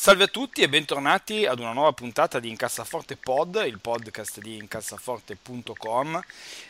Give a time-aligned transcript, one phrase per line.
[0.00, 4.56] Salve a tutti e bentornati ad una nuova puntata di Incassaforte Pod, il podcast di
[4.56, 6.22] incassaforte.com,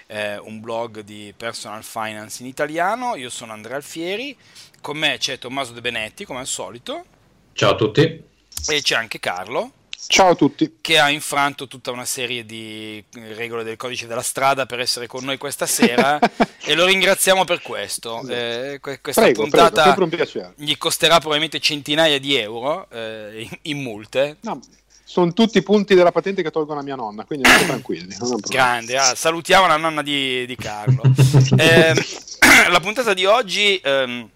[0.09, 3.15] eh, un blog di personal finance in italiano.
[3.15, 4.37] Io sono Andrea Alfieri,
[4.81, 7.05] con me c'è Tommaso De Benetti, come al solito.
[7.53, 8.01] Ciao a tutti.
[8.01, 9.75] E c'è anche Carlo.
[10.07, 10.79] Ciao a tutti.
[10.81, 15.25] Che ha infranto tutta una serie di regole del codice della strada per essere con
[15.25, 16.19] noi questa sera
[16.65, 18.27] e lo ringraziamo per questo.
[18.27, 24.39] Eh, questa prego, puntata prego, gli costerà probabilmente centinaia di euro eh, in, in, multe.
[24.41, 24.61] No,
[25.05, 28.17] sono tutti punti della patente che tolgo a mia nonna, quindi state tranquilli.
[28.49, 31.03] Grande, ah, salutiamo la nonna di, di Carlo.
[31.57, 31.95] eh,
[32.71, 34.29] la puntata di oggi ehm,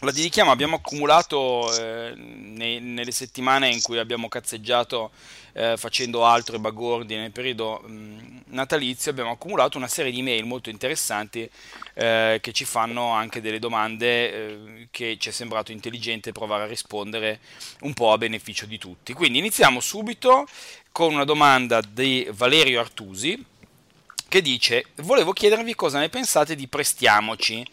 [0.00, 5.10] la dedichiamo, abbiamo accumulato eh, nei, nelle settimane in cui abbiamo cazzeggiato
[5.54, 10.44] eh, facendo altro e bagordi nel periodo mh, natalizio, abbiamo accumulato una serie di mail
[10.44, 11.50] molto interessanti
[11.94, 16.66] eh, che ci fanno anche delle domande eh, che ci è sembrato intelligente provare a
[16.66, 17.40] rispondere
[17.80, 19.12] un po' a beneficio di tutti.
[19.14, 20.46] Quindi iniziamo subito
[20.92, 23.44] con una domanda di Valerio Artusi
[24.28, 27.66] che dice volevo chiedervi cosa ne pensate di Prestiamoci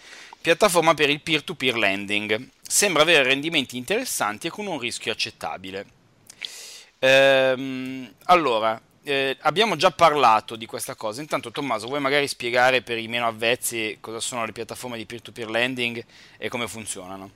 [0.45, 2.49] piattaforma per il peer-to-peer lending.
[2.61, 5.85] Sembra avere rendimenti interessanti e con un rischio accettabile.
[6.99, 11.19] Ehm, allora, eh, abbiamo già parlato di questa cosa.
[11.21, 15.49] Intanto, Tommaso, vuoi magari spiegare per i meno avvezzi cosa sono le piattaforme di peer-to-peer
[15.49, 16.05] lending
[16.37, 17.31] e come funzionano?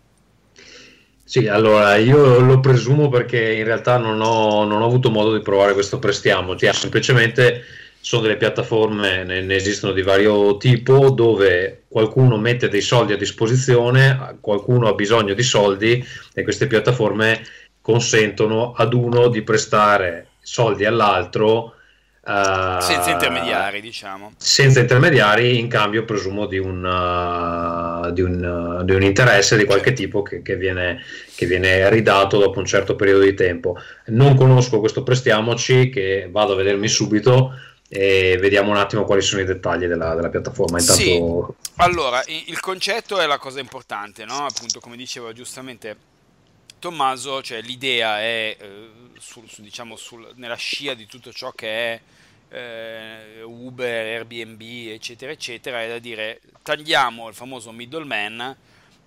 [1.23, 5.41] Sì, allora io lo presumo perché in realtà non ho, non ho avuto modo di
[5.41, 7.63] provare questo prestiamo, cioè, semplicemente
[8.02, 13.17] sono delle piattaforme, ne, ne, esistono di vario tipo, dove qualcuno mette dei soldi a
[13.17, 17.42] disposizione, qualcuno ha bisogno di soldi e queste piattaforme
[17.82, 21.76] consentono ad uno di prestare soldi all'altro.
[22.21, 24.33] Uh, senza intermediari, diciamo.
[24.37, 29.66] Senza intermediari, in cambio, presumo, di un, uh, di un, uh, di un interesse di
[29.66, 31.02] qualche tipo che, che, viene,
[31.36, 33.77] che, viene, ridato dopo un certo periodo di tempo.
[34.08, 37.54] Non conosco questo prestiamoci, che vado a vedermi subito
[37.92, 40.80] e vediamo un attimo quali sono i dettagli della, della piattaforma.
[40.80, 41.02] Intanto...
[41.02, 41.72] Sì.
[41.77, 44.45] Allora, il concetto è la cosa importante, no?
[44.45, 46.08] appunto come diceva giustamente
[46.78, 51.67] Tommaso, cioè l'idea è eh, sul, su, diciamo, sul, nella scia di tutto ciò che
[51.67, 52.02] è
[52.49, 58.55] eh, Uber, Airbnb, eccetera, eccetera, è da dire tagliamo il famoso middleman,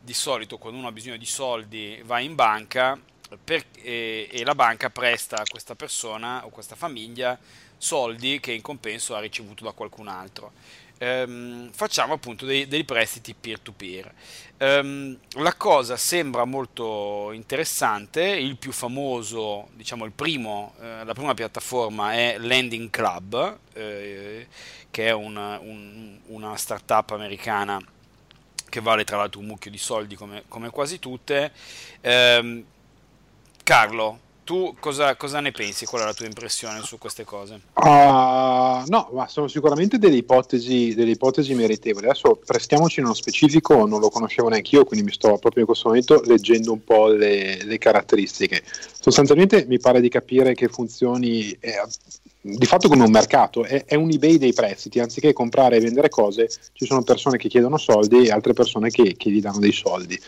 [0.00, 2.98] di solito quando uno ha bisogno di soldi va in banca
[3.42, 7.38] per, e, e la banca presta a questa persona o questa famiglia
[7.82, 10.53] soldi che in compenso ha ricevuto da qualcun altro.
[10.98, 14.12] Ehm, facciamo appunto dei, dei prestiti peer-to-peer.
[14.59, 21.34] Ehm, la cosa sembra molto interessante, il più famoso, diciamo il primo, eh, la prima
[21.34, 24.47] piattaforma è Lending Club, eh,
[24.88, 27.84] che è una, un, una startup americana
[28.69, 31.50] che vale tra l'altro un mucchio di soldi come, come quasi tutte.
[32.00, 32.65] Ehm,
[33.65, 35.86] Carlo, tu cosa, cosa, ne pensi?
[35.86, 37.60] Qual è la tua impressione su queste cose?
[37.75, 42.06] Uh, no, ma sono sicuramente delle ipotesi, delle ipotesi, meritevoli.
[42.06, 45.88] Adesso prestiamoci nello specifico, non lo conoscevo neanche io, quindi mi sto proprio in questo
[45.88, 48.62] momento leggendo un po' le, le caratteristiche.
[48.66, 51.80] Sostanzialmente mi pare di capire che funzioni eh,
[52.44, 56.08] di fatto come un mercato, è, è, un eBay dei prestiti, anziché comprare e vendere
[56.08, 59.70] cose, ci sono persone che chiedono soldi e altre persone che, che gli danno dei
[59.70, 60.20] soldi.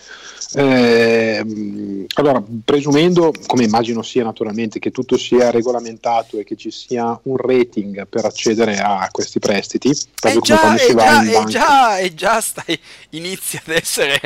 [0.55, 7.19] Eh, allora, presumendo, come immagino sia naturalmente, che tutto sia regolamentato e che ci sia
[7.25, 12.41] un rating per accedere a questi prestiti, e già, e già, e già, e già
[12.41, 12.79] stai,
[13.11, 14.21] inizi ad essere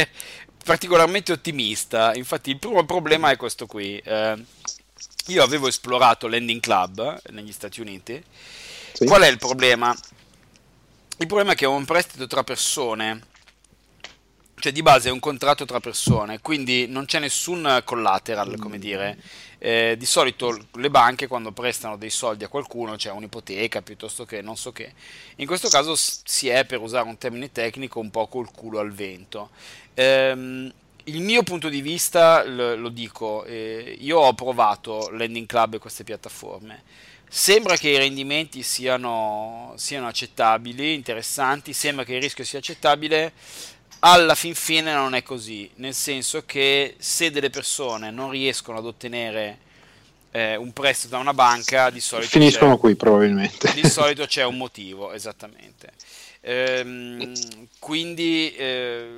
[0.62, 3.96] particolarmente ottimista, infatti il primo problema è questo qui.
[3.96, 4.36] Eh,
[5.28, 8.22] io avevo esplorato l'Ending Club negli Stati Uniti.
[8.92, 9.04] Sì.
[9.04, 9.96] Qual è il problema?
[11.18, 13.26] Il problema è che è un prestito tra persone,
[14.58, 19.18] cioè di base è un contratto tra persone, quindi non c'è nessun collateral, come dire.
[19.60, 24.40] Eh, di solito le banche quando prestano dei soldi a qualcuno c'è un'ipoteca piuttosto che
[24.40, 24.92] non so che.
[25.36, 28.92] In questo caso si è, per usare un termine tecnico, un po' col culo al
[28.92, 29.50] vento.
[29.94, 30.72] Ehm,
[31.08, 35.78] il mio punto di vista, lo, lo dico, eh, io ho provato Landing Club e
[35.78, 36.82] queste piattaforme.
[37.30, 43.32] Sembra che i rendimenti siano, siano accettabili, interessanti, sembra che il rischio sia accettabile,
[44.00, 48.86] alla fin fine non è così, nel senso che se delle persone non riescono ad
[48.86, 49.58] ottenere
[50.30, 53.72] eh, un prestito da una banca, di solito finiscono qui probabilmente.
[53.74, 55.92] Di solito c'è un motivo, esattamente.
[56.40, 57.34] Ehm,
[57.78, 59.08] quindi eh,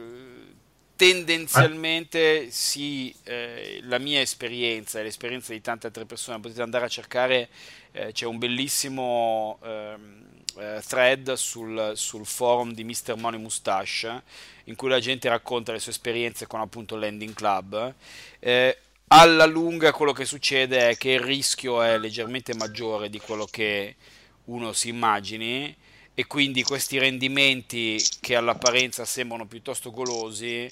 [1.01, 6.89] tendenzialmente sì, eh, la mia esperienza e l'esperienza di tante altre persone, potete andare a
[6.89, 7.49] cercare,
[7.93, 10.25] eh, c'è un bellissimo ehm,
[10.59, 13.15] eh, thread sul, sul, forum di Mr.
[13.17, 14.23] Money Mustache
[14.65, 17.95] in cui la gente racconta le sue esperienze con appunto l'Ending Club.
[18.39, 18.77] Eh,
[19.07, 23.97] alla lunga quello che succede è che il rischio è leggermente maggiore di quello che
[24.45, 25.75] uno si immagini
[26.15, 30.69] e quindi questi rendimenti che all'apparenza sembrano piuttosto golosi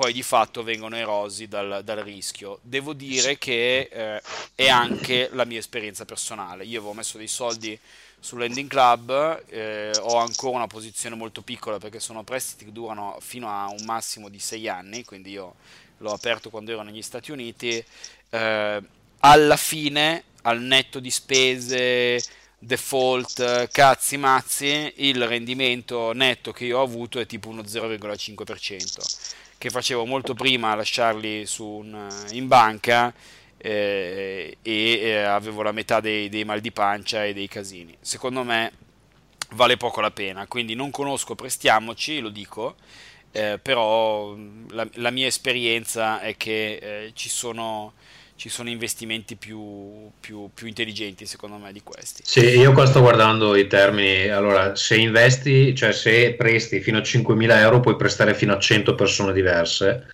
[0.00, 2.58] poi di fatto vengono erosi dal, dal rischio.
[2.62, 4.22] Devo dire che eh,
[4.54, 6.64] è anche la mia esperienza personale.
[6.64, 7.78] Io avevo messo dei soldi
[8.18, 13.50] sull'ending club, eh, ho ancora una posizione molto piccola perché sono prestiti che durano fino
[13.50, 15.56] a un massimo di 6 anni, quindi io
[15.98, 17.84] l'ho aperto quando ero negli Stati Uniti.
[18.30, 18.82] Eh,
[19.18, 22.22] alla fine, al netto di spese,
[22.62, 29.70] default, cazzi mazzi, il rendimento netto che io ho avuto è tipo uno 0,5%, che
[29.70, 33.12] facevo molto prima a lasciarli un, in banca
[33.56, 37.96] eh, e eh, avevo la metà dei, dei mal di pancia e dei casini.
[38.00, 38.72] Secondo me
[39.52, 42.76] vale poco la pena, quindi non conosco, prestiamoci, lo dico,
[43.32, 44.36] eh, però
[44.68, 47.94] la, la, mia esperienza è che eh, ci sono
[48.40, 52.22] ci sono investimenti più, più, più, intelligenti secondo me di questi.
[52.24, 57.02] Sì, io qua sto guardando i termini, allora se investi, cioè se presti fino a
[57.02, 60.06] 5.000 euro puoi prestare fino a 100 persone diverse,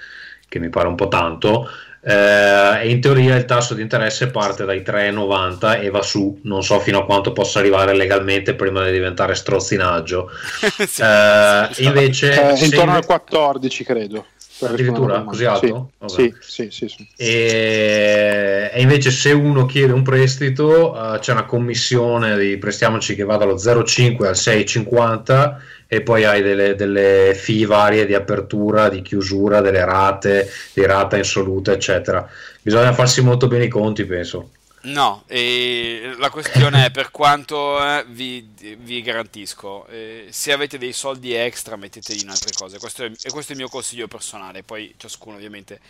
[0.49, 1.71] che mi pare un po' tanto,
[2.03, 6.65] eh, e in teoria il tasso di interesse parte dai 3,90 e va su, non
[6.65, 10.31] so fino a quanto possa arrivare legalmente prima di diventare strozzinaggio.
[10.85, 12.57] sì, eh, invece...
[12.57, 14.27] Eh, intorno al 14 credo
[14.61, 15.91] addirittura così alto?
[16.07, 22.39] Sì, sì, sì, sì, E, invece se uno chiede un prestito uh, c'è una commissione
[22.39, 25.55] di prestiamoci che va dallo 0,5 al 6,50
[25.89, 31.17] e poi hai delle, delle fee varie di apertura, di chiusura, delle rate, di rata
[31.17, 32.29] insoluta eccetera.
[32.63, 34.51] Bisogna farsi molto bene i conti penso.
[34.87, 38.49] No, la questione è per quanto eh, vi,
[38.79, 43.31] vi, garantisco, eh, se avete dei soldi extra metteteli in altre cose, questo è, e
[43.31, 45.81] questo è il mio consiglio personale, poi ciascuno ovviamente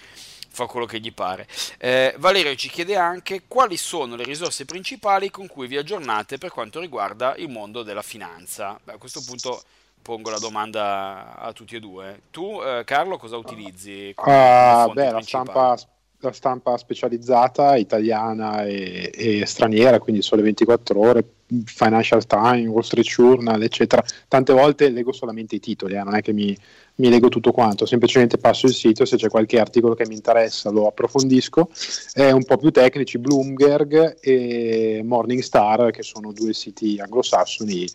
[0.49, 1.47] fa quello che gli pare.
[1.77, 6.51] Eh, Valerio ci chiede anche quali sono le risorse principali con cui vi aggiornate per
[6.51, 8.81] quanto riguarda il mondo della finanza.
[8.83, 9.63] Beh, a questo punto
[10.01, 12.23] pongo la domanda a tutti e due.
[12.31, 14.15] Tu, eh, Carlo, cosa utilizzi?
[14.17, 15.77] Uh, beh, la stampa
[16.21, 21.25] la stampa specializzata italiana e, e, straniera, quindi Sole 24 Ore,
[21.65, 24.03] Financial Times, Wall Street Journal, eccetera.
[24.27, 26.57] Tante volte leggo solamente i titoli, eh, non è che mi,
[26.97, 30.71] mi, leggo tutto quanto, semplicemente passo il sito, se c'è qualche articolo che mi interessa
[30.71, 31.69] lo approfondisco.
[32.13, 37.89] È un po' più tecnici, Bloomberg e Morningstar, che sono due siti anglosassoni.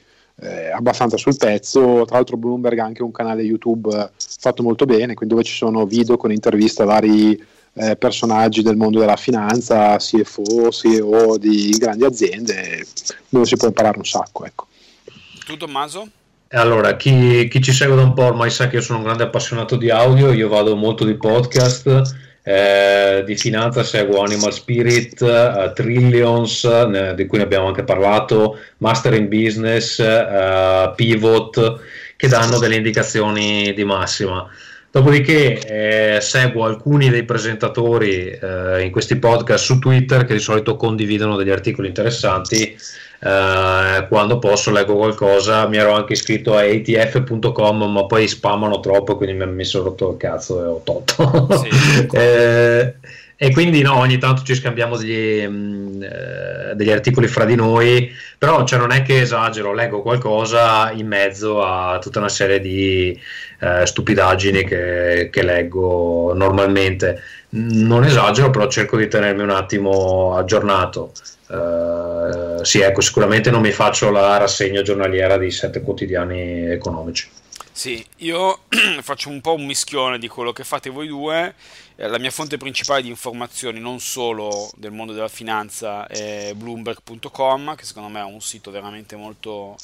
[0.43, 2.03] Eh, abbastanza sul pezzo.
[2.05, 5.85] Tra l'altro, Bloomberg ha anche un canale YouTube fatto molto bene, quindi dove ci sono
[5.85, 7.39] video con interviste a vari
[7.73, 12.85] eh, personaggi del mondo della finanza, CFO, CEO di grandi aziende,
[13.29, 14.45] dove si può imparare un sacco.
[14.45, 14.67] Ecco.
[15.45, 16.07] Tu Tommaso?
[16.53, 19.23] Allora, chi, chi, ci segue da un po' ormai sa che io sono un grande
[19.23, 22.01] appassionato di audio, io vado molto di podcast,
[22.43, 28.57] eh, di finanza seguo Animal Spirit, uh, Trillions, ne, di cui ne abbiamo anche parlato,
[28.77, 31.79] Master in Business, uh, Pivot,
[32.17, 34.45] che danno delle indicazioni di massima.
[34.91, 40.75] Dopodiché eh, seguo alcuni dei presentatori eh, in questi podcast su Twitter che di solito
[40.75, 42.77] condividono degli articoli interessanti.
[43.23, 49.15] Eh, quando posso leggo qualcosa, mi ero anche iscritto a atf.com, ma poi spammano troppo,
[49.15, 51.47] quindi mi, mi sono rotto il cazzo e ho tolto.
[51.63, 52.95] Sì, eh,
[53.43, 57.55] e quindi no, ogni tanto ci scambiamo degli, mh, mm, eh, degli articoli fra di
[57.55, 62.59] noi, però cioè, non è che esagero, leggo qualcosa in mezzo a tutta una serie
[62.59, 63.19] di
[63.61, 67.21] eh, stupidaggini che, che, leggo normalmente.
[67.49, 71.11] Non esagero, però cerco di tenermi un attimo aggiornato.
[71.47, 77.29] Eh, sì, ecco, sicuramente non mi faccio la rassegna giornaliera di sette quotidiani economici.
[77.71, 78.61] Sì, io
[79.01, 81.53] faccio un po' un mischione di quello che fate voi due.
[81.95, 87.75] Eh, la mia fonte principale di informazioni, non solo del mondo della finanza, è bloomberg.com,
[87.75, 89.77] che secondo me è un sito veramente molto,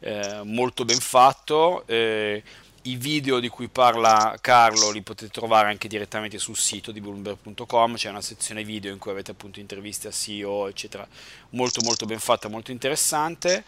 [0.00, 1.84] eh, molto ben fatto.
[1.86, 2.42] Eh,
[2.84, 7.94] I video di cui parla Carlo li potete trovare anche direttamente sul sito di bloomberg.com,
[7.94, 11.06] c'è una sezione video in cui avete appunto interviste a CEO, eccetera,
[11.50, 13.62] molto molto ben fatta, molto interessante.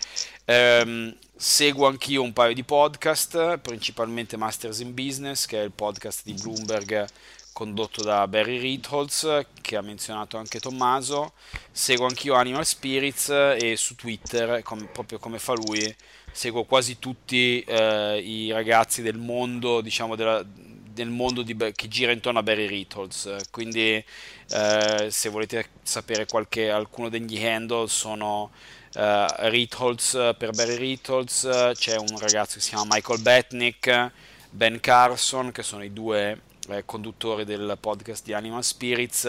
[0.47, 6.23] Ehm, seguo anch'io un paio di podcast, principalmente Masters in Business, che è il podcast
[6.25, 7.07] di Bloomberg
[7.53, 11.35] condotto da Barry Ritholz, che ha menzionato anche Tommaso.
[11.71, 15.97] Seguo anch'io Animal Spirits e su Twitter, com- proprio come fa lui,
[16.35, 22.11] seguo quasi tutti eh, i ragazzi del mondo, diciamo, della, del mondo di, che gira
[22.11, 23.37] intorno a Barry Ritholz.
[23.53, 24.05] Quindi,
[24.51, 28.51] eh, se volete sapere qualche, alcuno degli handle, sono
[28.95, 31.73] uh, Ritholz per Barry Ritholz.
[31.75, 34.11] C'è un ragazzo che si chiama Michael Betnick,
[34.51, 39.23] Ben Carson, che sono i due eh, conduttori del podcast di Animal Spirits.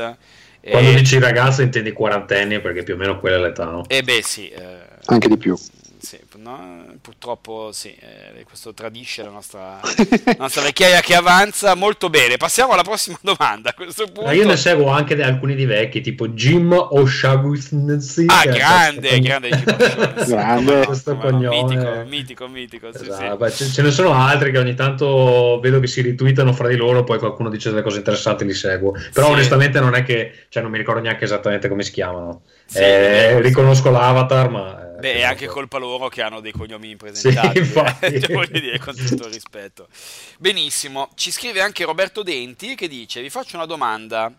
[0.59, 0.95] Quando e...
[0.95, 3.85] dici ragazzo intendi quarantenni perché più o meno quella è l'età, no?
[3.87, 4.49] Eh beh sì.
[4.49, 4.93] Eh...
[5.05, 5.55] Anche di più
[5.99, 6.85] sì, no?
[7.01, 9.79] purtroppo sì, eh, questo tradisce la nostra,
[10.25, 12.37] la nostra, vecchiaia che avanza molto bene.
[12.37, 13.69] Passiamo alla prossima domanda.
[13.69, 14.31] A questo punto.
[14.31, 18.25] io ne seguo anche alcuni di vecchi, tipo Jim O'Shaughnessy.
[18.27, 19.63] Ah, grande, grande Jim
[20.27, 20.85] grande.
[20.85, 22.89] Questo mitico, mitico, mitico.
[22.93, 23.49] Sì, esatto.
[23.49, 23.65] sì.
[23.65, 27.03] Ce, ce, ne sono altri che ogni tanto vedo che si ritweetano fra di loro,
[27.03, 28.91] poi qualcuno dice delle cose interessanti, li seguo.
[29.13, 29.33] Però sì.
[29.33, 32.41] onestamente non è che, cioè non mi ricordo neanche esattamente come si chiamano.
[32.73, 37.77] Eh, riconosco l'avatar, ma Beh, è anche colpa loro che hanno dei cognomi impresentabili, sì,
[38.01, 39.87] eh, voglio dire, con tutto il rispetto.
[40.37, 44.33] Benissimo, ci scrive anche Roberto Denti che dice, vi faccio una domanda,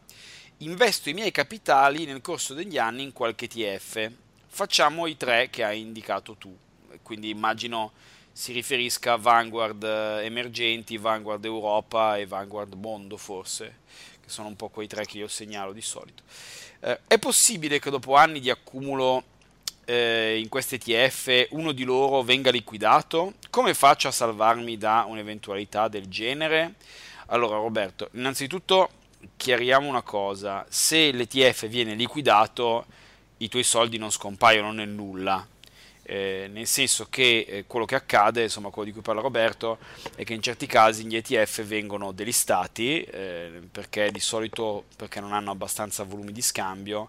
[0.58, 4.10] investo i miei capitali nel corso degli anni in qualche ETF,
[4.48, 6.56] facciamo i tre che hai indicato tu,
[7.02, 7.92] quindi immagino
[8.32, 13.78] si riferisca a Vanguard emergenti, Vanguard Europa e Vanguard Mondo forse,
[14.20, 16.22] che sono un po' quei tre che io segnalo di solito.
[16.80, 19.24] Eh, è possibile che dopo anni di accumulo
[19.86, 25.88] eh, in questi ETF uno di loro venga liquidato, come faccio a salvarmi da un'eventualità
[25.88, 26.74] del genere?
[27.26, 28.90] Allora Roberto, innanzitutto
[29.36, 32.84] chiariamo una cosa, se l'ETF viene liquidato
[33.38, 35.46] i tuoi soldi non scompaiono nel nulla,
[36.02, 39.78] eh, nel senso che eh, quello che accade, insomma quello di cui parla Roberto,
[40.14, 45.32] è che in certi casi gli ETF vengono delistati eh, perché di solito perché non
[45.32, 47.08] hanno abbastanza volumi di scambio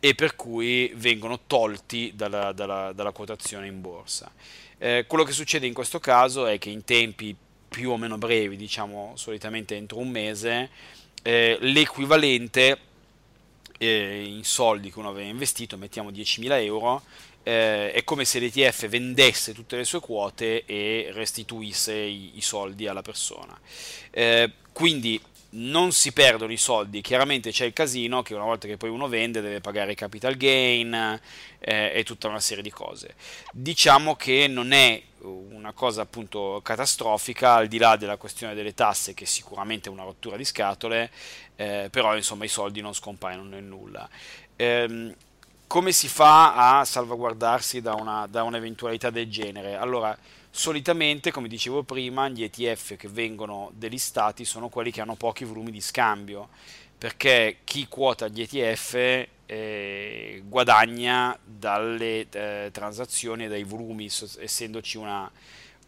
[0.00, 4.32] e per cui vengono tolti dalla, dalla, dalla quotazione in borsa.
[4.78, 7.34] Eh, quello che succede in questo caso è che in tempi
[7.68, 10.70] più o meno brevi, diciamo solitamente entro un mese,
[11.22, 12.78] eh, l'equivalente
[13.78, 17.02] eh, in soldi che uno aveva investito, mettiamo 10.000 euro,
[17.42, 22.86] eh, è come se l'ETF vendesse tutte le sue quote e restituisse i, i soldi
[22.86, 23.58] alla persona.
[24.10, 28.76] Eh, quindi non si perdono i soldi, chiaramente c'è il casino che una volta che
[28.76, 30.92] poi uno vende deve pagare capital gain
[31.58, 33.14] eh, e tutta una serie di cose.
[33.52, 39.14] Diciamo che non è una cosa appunto catastrofica al di là della questione delle tasse
[39.14, 41.10] che sicuramente è una rottura di scatole,
[41.56, 44.08] eh, però insomma i soldi non scompaiono nel nulla.
[44.54, 45.14] Eh,
[45.66, 49.76] come si fa a salvaguardarsi da, una, da un'eventualità del genere?
[49.76, 50.16] Allora,
[50.58, 55.70] Solitamente, come dicevo prima, gli ETF che vengono delistati sono quelli che hanno pochi volumi
[55.70, 56.48] di scambio,
[56.98, 65.30] perché chi quota gli ETF eh, guadagna dalle eh, transazioni e dai volumi, essendoci una,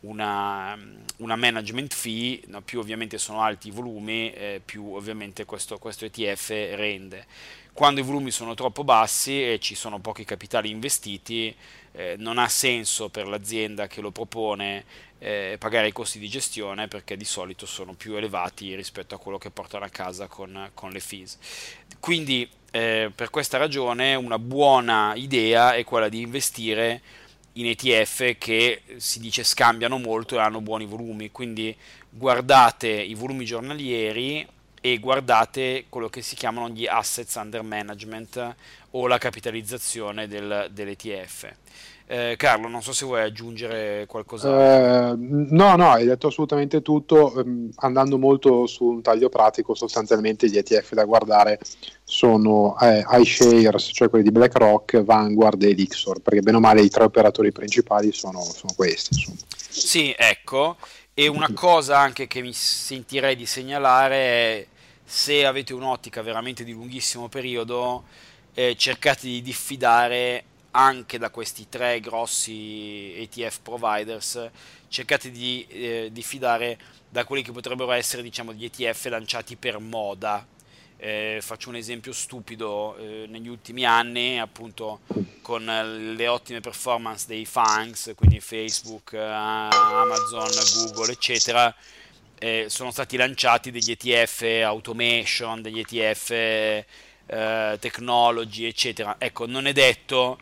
[0.00, 0.78] una,
[1.18, 6.04] una, management fee, no, più ovviamente sono alti i volumi, eh, più ovviamente questo, questo,
[6.04, 7.26] ETF rende.
[7.72, 11.54] Quando i volumi sono troppo bassi e ci sono pochi capitali investiti,
[11.92, 14.84] eh, non ha senso per l'azienda che lo propone
[15.18, 19.38] eh, pagare i costi di gestione perché di solito sono più elevati rispetto a quello
[19.38, 21.38] che portano a casa con, con le fees.
[22.00, 27.02] Quindi eh, per questa ragione una buona idea è quella di investire
[27.54, 31.76] in ETF che si dice scambiano molto e hanno buoni volumi, quindi
[32.08, 34.46] guardate i volumi giornalieri
[34.80, 38.54] e guardate quello che si chiamano gli assets under management
[38.92, 41.52] o la capitalizzazione del, dell'ETF.
[42.12, 45.12] Eh, Carlo, non so se vuoi aggiungere qualcosa.
[45.12, 47.38] Eh, no, no, hai detto assolutamente tutto.
[47.38, 51.60] Ehm, andando molto su un taglio pratico, sostanzialmente gli ETF da guardare
[52.02, 56.88] sono eh, iShares, cioè quelli di BlackRock, Vanguard e Elixir, perché bene o male i
[56.88, 59.14] tre operatori principali sono, sono questi.
[59.14, 59.38] Insomma.
[59.68, 60.78] Sì, ecco.
[61.14, 64.66] E una cosa anche che mi sentirei di segnalare è
[65.04, 68.02] se avete un'ottica veramente di lunghissimo periodo,
[68.54, 74.50] eh, cercate di diffidare anche da questi tre grossi ETF providers,
[74.88, 80.46] cercate di eh, diffidare da quelli che potrebbero essere diciamo, gli ETF lanciati per moda.
[81.02, 85.00] Eh, faccio un esempio stupido, eh, negli ultimi anni appunto
[85.40, 91.74] con le ottime performance dei FANGs, quindi Facebook, eh, Amazon, Google eccetera,
[92.38, 96.84] eh, sono stati lanciati degli ETF automation, degli ETF
[97.30, 99.16] eh, technology eccetera.
[99.18, 100.38] Ecco, non è detto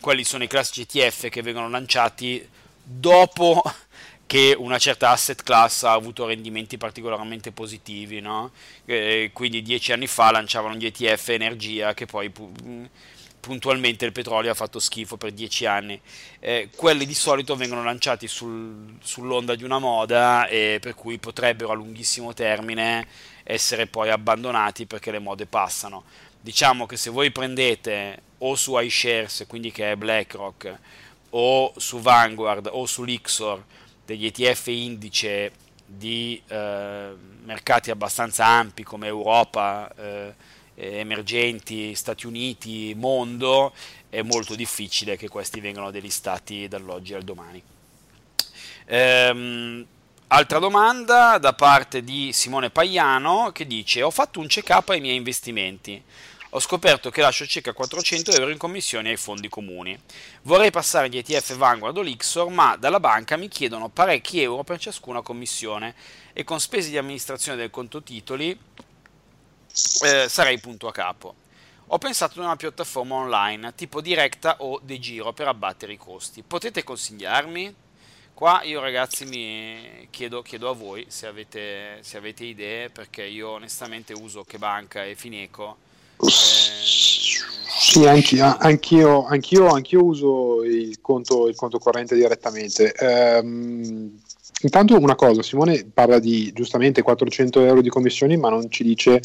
[0.00, 2.46] quali sono i classici ETF che vengono lanciati
[2.82, 3.62] dopo
[4.26, 8.52] che una certa asset class ha avuto rendimenti particolarmente positivi, no?
[8.84, 12.52] eh, quindi dieci anni fa lanciavano gli ETF energia che poi pu-
[13.40, 15.98] puntualmente il petrolio ha fatto schifo per dieci anni.
[16.40, 21.70] Eh, quelli di solito vengono lanciati sul, sull'onda di una moda e per cui potrebbero
[21.70, 23.06] a lunghissimo termine
[23.44, 26.04] essere poi abbandonati perché le mode passano.
[26.40, 30.78] Diciamo che se voi prendete o su iShares, quindi che è BlackRock,
[31.30, 33.62] o su Vanguard o su Lixor,
[34.04, 35.52] degli ETF indice
[35.84, 37.10] di eh,
[37.44, 40.34] mercati abbastanza ampi come Europa, eh,
[40.74, 43.72] emergenti, Stati Uniti, mondo,
[44.08, 47.62] è molto difficile che questi vengano delistati dall'oggi al domani.
[48.86, 49.84] Ehm,
[50.28, 55.16] altra domanda da parte di Simone Pagliano che dice ho fatto un check-up ai miei
[55.16, 56.02] investimenti
[56.50, 59.98] ho scoperto che lascio circa 400 euro in commissioni ai fondi comuni.
[60.42, 64.78] Vorrei passare gli ETF Vanguard o Lixor, ma dalla banca mi chiedono parecchi euro per
[64.78, 65.94] ciascuna commissione
[66.32, 68.58] e con spese di amministrazione del conto titoli
[70.04, 71.34] eh, sarei punto a capo.
[71.88, 76.42] Ho pensato ad una piattaforma online tipo Directa o De Giro per abbattere i costi.
[76.42, 77.74] Potete consigliarmi?
[78.32, 83.50] Qua io ragazzi mi chiedo, chiedo a voi se avete, se avete idee perché io
[83.50, 85.86] onestamente uso che banca e Fineco
[86.26, 92.92] sì, anch'io, anch'io, anch'io, anch'io uso il conto, il conto, corrente direttamente.
[93.00, 94.18] Um,
[94.62, 99.20] intanto una cosa, Simone parla di giustamente 400 euro di commissioni, ma non ci dice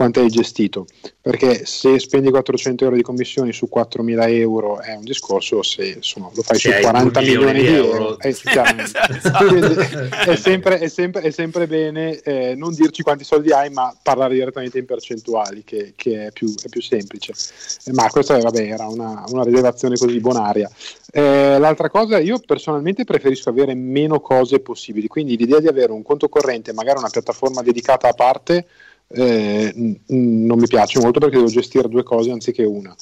[0.00, 0.86] quanto hai gestito,
[1.20, 6.30] perché se spendi 400 euro di commissioni su 4.000 euro è un discorso, se insomma,
[6.32, 8.32] lo fai se su 40 milioni, di euro, euro è, è,
[10.36, 14.78] sempre, è, sempre, è, sempre, bene eh, non dirci quanti soldi hai, ma parlare direttamente
[14.78, 17.34] in percentuali, che, che è, più, più, semplice.
[17.84, 20.70] Eh, ma questa vabbè, era una, una rilevazione così bonaria.
[21.12, 26.00] Eh, l'altra cosa, io personalmente preferisco avere meno cose possibili, quindi l'idea di avere un
[26.00, 28.66] conto corrente, magari una piattaforma dedicata a parte,
[29.12, 29.72] eh,
[30.06, 32.94] non mi piace molto perché devo gestire due cose anziché una.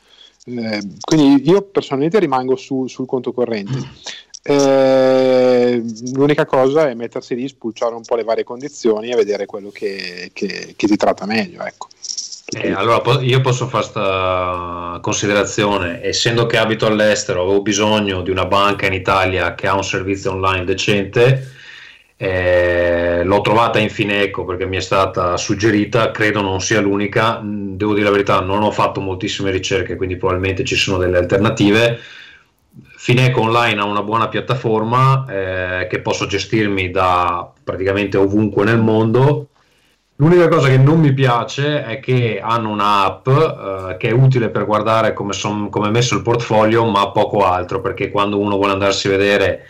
[0.45, 4.17] Eh, quindi io personalmente rimango su, sul conto corrente.
[4.43, 5.83] Eh,
[6.15, 10.31] l'unica cosa è mettersi lì, spulciare un po' le varie condizioni e vedere quello che,
[10.33, 11.63] che, che ti tratta meglio.
[11.63, 11.89] Ecco.
[12.51, 18.47] Eh, allora io posso fare questa considerazione, essendo che abito all'estero, avevo bisogno di una
[18.47, 21.57] banca in Italia che ha un servizio online decente
[22.21, 27.77] eh, l'ho trovata in Fineco perché mi è stata suggerita, credo non sia l'unica, mm,
[27.77, 32.01] devo dire la verità, non ho fatto moltissime ricerche, quindi probabilmente ci sono delle alternative.
[32.97, 39.51] Fineco Online ha una buona piattaforma eh, che posso gestirmi da praticamente ovunque nel mondo.
[40.17, 44.67] L'unica cosa che non mi piace è che hanno un'app eh, che è utile per
[44.67, 49.07] guardare come, son, è messo il portfolio, ma poco altro, perché quando uno vuole andarsi
[49.07, 49.67] a vedere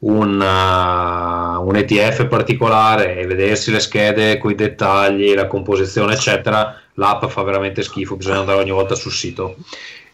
[0.00, 6.74] un, uh, un, ETF particolare e vedersi le schede con i dettagli, la composizione, eccetera,
[6.94, 9.56] l'app fa veramente schifo, bisogna andare ogni volta sul sito.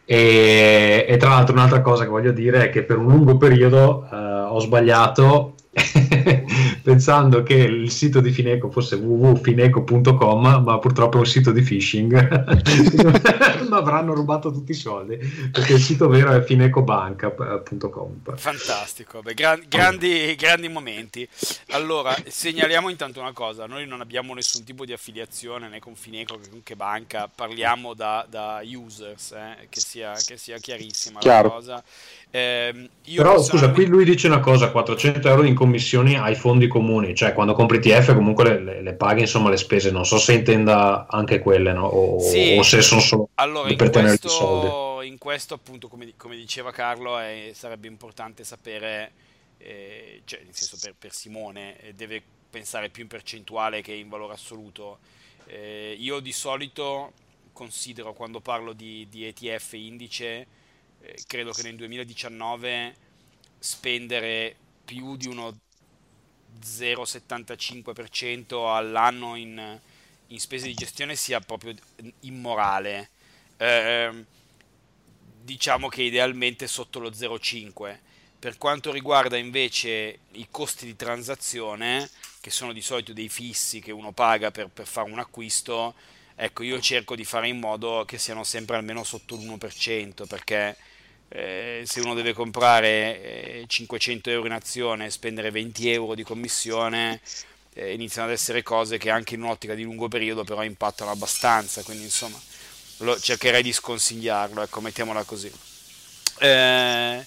[0.05, 4.07] E, e tra l'altro un'altra cosa che voglio dire è che per un lungo periodo
[4.11, 5.55] uh, ho sbagliato
[6.87, 12.15] pensando che il sito di Fineco fosse www.fineco.com, ma purtroppo è un sito di phishing.
[13.67, 15.17] non avranno rubato tutti i soldi
[15.51, 18.37] perché il sito vero è finecobanca.com.
[18.37, 21.29] Fantastico, Beh, gran, grandi, grandi momenti.
[21.71, 26.39] Allora, segnaliamo intanto una cosa: noi non abbiamo nessun tipo di affiliazione né con Fineco
[26.41, 31.49] che con che banca, parliamo da, da users, eh, che, sia, che, sia, chiarissima Chiaro.
[31.49, 31.83] la cosa.
[32.31, 37.15] Eh, Però scusa, qui lui dice una cosa: 400 euro in commissioni ai fondi comuni,
[37.15, 40.35] cioè quando compri TF comunque le, le, le paghi insomma le spese, non so se
[40.35, 41.87] intenda anche quelle no?
[41.87, 42.55] o, sì.
[42.59, 45.09] o, se sono solo allora, per tenere i soldi.
[45.09, 49.13] In questo appunto come, come diceva Carlo è, sarebbe importante sapere,
[49.59, 54.11] eh, cioè nel senso per, per Simone eh, deve pensare più in percentuale che in
[54.11, 54.99] valore assoluto.
[55.47, 57.13] Eh, io di solito
[57.53, 60.47] considero quando parlo di, di ETF indice
[61.01, 62.95] eh, credo che nel 2019
[63.59, 65.57] spendere più di uno
[66.63, 69.79] 0,75% all'anno in,
[70.29, 71.75] in, spese di gestione sia proprio
[72.21, 73.11] immorale.
[73.57, 74.25] Eh,
[75.43, 77.99] diciamo che idealmente sotto lo 0,5%.
[78.39, 82.09] Per quanto riguarda invece i costi di transazione,
[82.41, 85.95] che sono di solito dei fissi che uno paga per, per fare un acquisto,
[86.35, 90.77] ecco, io cerco di fare in modo che siano sempre almeno sotto l'1%, perché
[91.29, 96.23] eh, se uno deve comprare eh, 500 euro in azione e spendere 20 euro di
[96.23, 97.21] commissione,
[97.75, 101.83] eh, iniziano ad essere cose che anche in un'ottica di lungo periodo però impattano abbastanza,
[101.83, 102.41] quindi insomma
[102.99, 105.51] lo, cercherei di sconsigliarlo, ecco, mettiamola così.
[106.39, 107.27] Eh,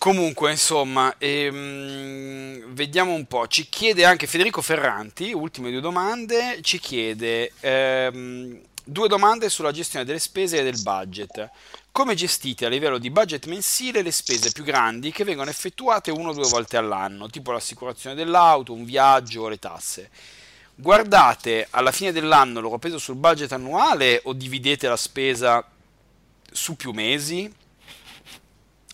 [0.00, 3.46] Comunque, insomma, ehm, vediamo un po'.
[3.46, 10.06] Ci chiede anche Federico Ferranti, ultime due domande, ci chiede ehm, due domande sulla gestione
[10.06, 11.50] delle spese e del budget.
[11.92, 16.30] Come gestite a livello di budget mensile le spese più grandi che vengono effettuate uno
[16.30, 20.08] o due volte all'anno, tipo l'assicurazione dell'auto, un viaggio o le tasse?
[20.76, 25.68] Guardate alla fine dell'anno loro peso sul budget annuale o dividete la spesa
[26.52, 27.52] su più mesi?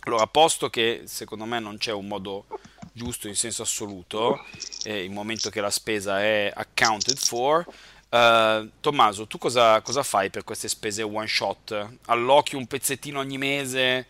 [0.04, 2.46] Allora, posto che secondo me non c'è un modo
[2.92, 4.42] giusto in senso assoluto,
[4.84, 7.64] eh, il momento che la spesa è accounted for,
[8.10, 11.88] uh, Tommaso, tu cosa, cosa, fai per queste spese one shot?
[12.06, 14.06] Allochi un pezzettino ogni mese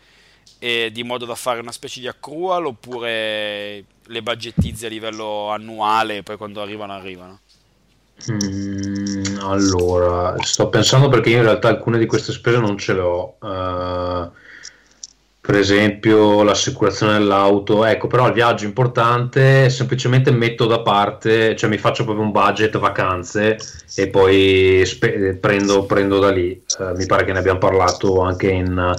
[0.59, 6.19] eh, di modo da fare una specie di accrual oppure le budgetizzi a livello annuale
[6.19, 7.41] e poi quando arrivano arrivano?
[8.31, 13.01] Mm, allora, sto pensando perché io in realtà alcune di queste spese non ce le
[13.01, 13.37] ho.
[13.41, 14.31] Uh,
[15.47, 21.79] per esempio l'assicurazione dell'auto, ecco, però il viaggio importante semplicemente metto da parte, cioè mi
[21.79, 23.57] faccio proprio un budget vacanze
[23.95, 28.51] e poi spe- prendo, prendo, da lì, eh, mi pare che ne abbiamo parlato anche
[28.51, 28.93] in,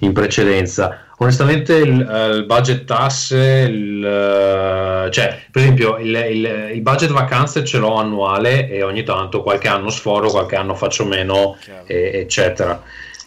[0.00, 1.06] in precedenza.
[1.18, 7.12] Onestamente il, uh, il budget tasse, il, uh, cioè per esempio il, il, il, budget
[7.12, 12.10] vacanze ce l'ho annuale e ogni tanto qualche anno sforo, qualche anno faccio meno, e,
[12.12, 12.82] eccetera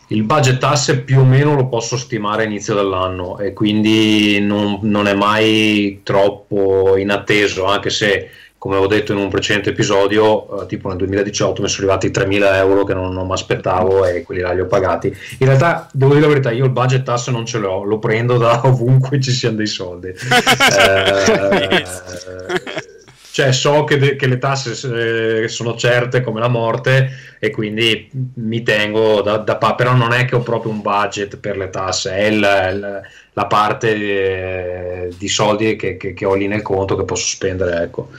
[0.08, 4.80] il budget tasse più o meno lo posso stimare a inizio dell'anno e quindi non,
[4.84, 10.66] non, è mai troppo inatteso, anche se come avevo detto in un precedente episodio, eh,
[10.66, 14.42] tipo nel 2018 mi sono arrivati 3.000 euro che non, non mi aspettavo e quelli
[14.42, 15.16] là li ho pagati.
[15.40, 18.38] In realtà, devo dire la verità, io il budget tasse non ce l'ho, lo prendo
[18.38, 20.08] da ovunque ci siano dei soldi.
[20.18, 21.86] eh,
[23.38, 28.10] cioè so che, de- che le tasse eh, sono certe come la morte e quindi
[28.34, 31.70] mi tengo da, da pa- però non è che ho proprio un budget per le
[31.70, 33.02] tasse è il, il,
[33.34, 37.84] la parte eh, di soldi che, che, che, ho lì nel conto che posso spendere
[37.84, 38.10] ecco.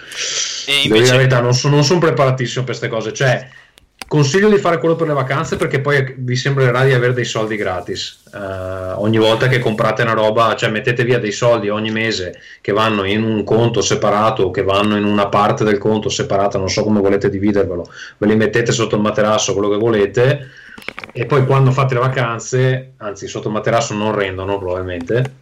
[0.69, 1.11] E invece...
[1.11, 3.49] la verità non, so, non sono preparatissimo per queste cose cioè
[4.09, 7.57] Consiglio di fare quello per le vacanze perché poi vi sembrerà di avere dei soldi
[7.57, 8.23] gratis.
[8.33, 12.73] Uh, ogni volta che comprate una roba, cioè mettete via dei soldi ogni mese che
[12.73, 16.85] vanno in un conto separato che vanno in una parte del conto separata, non so
[16.85, 20.49] come volete dividervelo, ve li mettete sotto il materasso, quello che volete,
[21.13, 25.33] e poi quando fate le vacanze, anzi sotto il materasso non rendono probabilmente,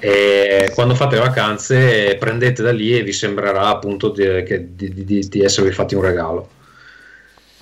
[0.00, 4.44] e quando fate le vacanze prendete da lì e vi sembrerà appunto di,
[4.76, 6.48] di, di, di esservi fatti un regalo.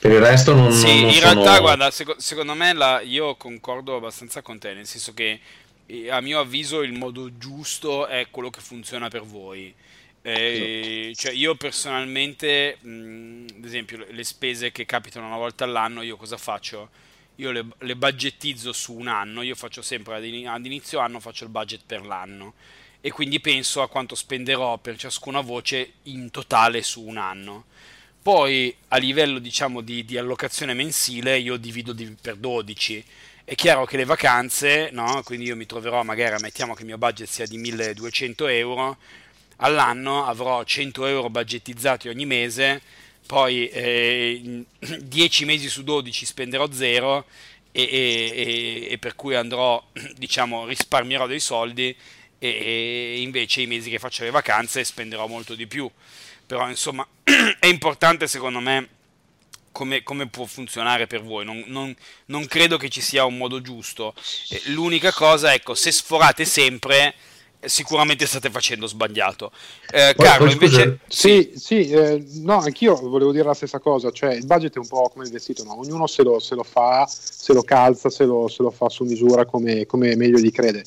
[0.01, 1.33] Per il resto non, sì, non in sono...
[1.35, 5.39] realtà guarda, seco- secondo me la, io concordo abbastanza con te, nel senso che
[6.09, 9.75] a mio avviso il modo giusto è quello che funziona per voi.
[10.23, 16.17] Eh, cioè io personalmente, mh, ad esempio, le spese che capitano una volta all'anno, io
[16.17, 16.89] cosa faccio?
[17.37, 21.21] Io le, le budgetizzo su un anno, io faccio sempre ad, in, ad inizio anno
[21.21, 22.55] faccio il budget per l'anno
[23.03, 27.65] e quindi penso a quanto spenderò per ciascuna voce in totale su un anno
[28.23, 33.05] poi a livello diciamo di, di allocazione mensile io divido di, per 12.
[33.45, 35.23] È chiaro che le vacanze, no?
[35.25, 38.99] quindi io mi troverò magari, mettiamo che il mio budget sia di 1200 euro,
[39.57, 42.81] all'anno avrò 100 euro budgetizzati ogni mese,
[43.27, 44.65] poi eh,
[45.01, 47.25] 10 mesi su 12 spenderò zero
[47.73, 49.83] e, e, e, per cui andrò,
[50.17, 51.97] diciamo, risparmierò dei soldi
[52.39, 55.91] e, e invece i mesi che faccio le vacanze spenderò molto di più
[56.51, 57.07] però insomma
[57.61, 58.89] è importante secondo me
[59.71, 61.45] come, come, può funzionare per voi.
[61.45, 61.95] Non, non,
[62.27, 64.15] non, credo che ci sia un modo giusto.
[64.65, 67.15] L'unica cosa, ecco, se sforate sempre,
[67.61, 69.53] sicuramente state facendo sbagliato.
[69.93, 70.99] Eh, Carlo, invece...
[71.07, 74.89] Sì, sì, eh, no, anch'io volevo dire la stessa cosa, cioè il budget è un
[74.89, 75.79] po' come il vestito, no?
[75.79, 79.05] ognuno se lo, se lo fa, se lo calza, se lo, se lo fa su
[79.05, 80.83] misura come, come meglio gli crede.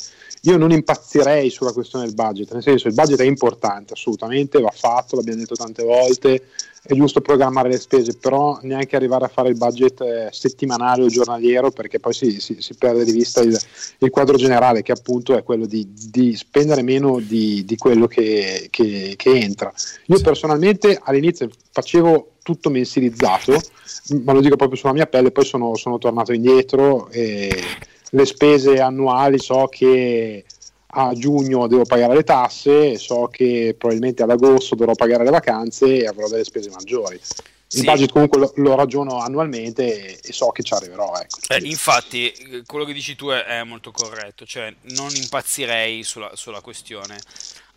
[0.45, 4.73] Io non impazzirei sulla questione del budget, nel senso il budget è importante, assolutamente, va
[4.75, 6.47] fatto, l'abbiamo detto tante volte,
[6.85, 11.07] è giusto programmare le spese, però neanche arrivare a fare il budget eh, settimanale o
[11.07, 13.57] giornaliero perché poi si, si, si perde di vista il,
[13.99, 18.67] il, quadro generale che appunto è quello di, di spendere meno di, di quello che,
[18.69, 19.71] che, che, entra.
[20.07, 23.61] Io personalmente all'inizio facevo tutto mensilizzato,
[24.25, 27.49] ma lo dico proprio sulla mia pelle, poi sono, sono tornato indietro e
[28.13, 30.45] le spese annuali so che
[30.95, 36.01] a giugno devo pagare le tasse, so che probabilmente ad agosto dovrò pagare le vacanze
[36.01, 37.15] e avrò delle spese maggiori.
[37.15, 37.21] il
[37.79, 37.83] sì.
[37.83, 41.11] budget comunque lo, lo, ragiono annualmente e, so che ci arriverò.
[41.15, 41.39] Ecco.
[41.47, 42.31] Eh, infatti,
[42.67, 47.17] quello che dici tu è, è, molto corretto, cioè non impazzirei sulla, sulla, questione,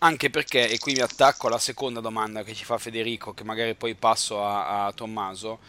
[0.01, 3.75] anche perché, e qui mi attacco alla seconda domanda che ci fa Federico, che magari
[3.75, 5.61] poi passo a, a Tommaso,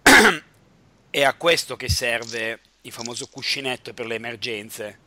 [1.10, 4.98] è a questo che serve il famoso cuscinetto per le emergenze,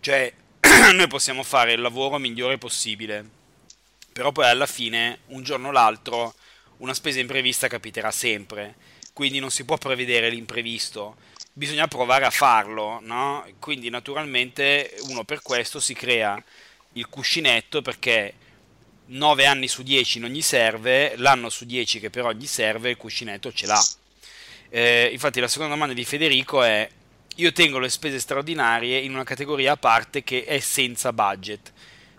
[0.00, 0.32] cioè
[0.94, 3.28] noi possiamo fare il lavoro migliore possibile,
[4.12, 6.34] però poi alla fine, un giorno o l'altro,
[6.78, 8.76] una spesa imprevista capiterà sempre,
[9.12, 11.16] quindi non si può prevedere l'imprevisto,
[11.52, 13.44] bisogna provare a farlo, no?
[13.58, 16.42] Quindi naturalmente uno per questo si crea
[16.94, 18.34] il cuscinetto perché
[19.06, 22.96] 9 anni su 10 non gli serve, l'anno su 10 che però gli serve, il
[22.96, 23.84] cuscinetto ce l'ha.
[24.68, 26.88] Eh, infatti la seconda domanda di Federico è
[27.40, 31.72] io tengo le spese straordinarie in una categoria a parte che è senza budget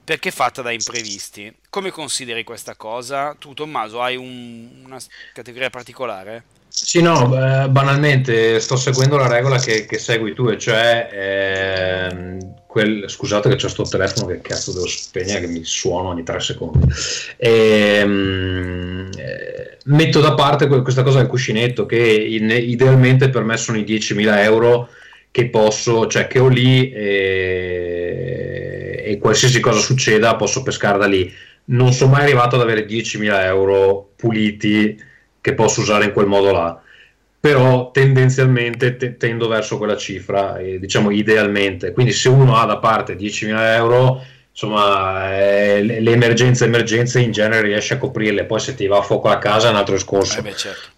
[0.03, 1.53] perché è fatta da imprevisti.
[1.69, 3.35] Come consideri questa cosa?
[3.37, 4.97] Tu, Tommaso, hai un, una
[5.31, 6.43] categoria particolare?
[6.67, 13.09] Sì, no, banalmente sto seguendo la regola che, che segui tu, e cioè eh, quel,
[13.09, 16.87] scusate che c'è sto telefono che cazzo devo spegnere che mi suona ogni tre secondi.
[17.37, 23.83] Ehm, eh, metto da parte questa cosa del cuscinetto che idealmente per me sono i
[23.83, 24.89] 10.000 euro
[25.31, 28.23] che posso, cioè che ho lì e,
[29.05, 31.33] e qualsiasi cosa succeda posso pescare da lì.
[31.65, 34.99] Non sono mai arrivato ad avere 10.000 euro puliti
[35.39, 36.81] che posso usare in quel modo là
[37.41, 41.91] però tendenzialmente te- tendo verso quella cifra, eh, diciamo idealmente.
[41.91, 47.31] Quindi se uno ha da parte 10.000 euro, insomma, eh, le, le emergenze emergenze in
[47.31, 49.95] genere riesce a coprirle, poi se ti va a fuoco a casa è un altro
[49.95, 50.37] discorso.
[50.37, 50.89] Eh beh, certo.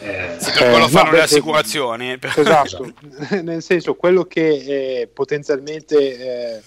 [0.00, 2.18] Eh, sì, per quello eh, fanno no, le assicurazioni.
[2.36, 2.92] Esatto,
[3.42, 6.62] nel senso quello che eh, potenzialmente eh,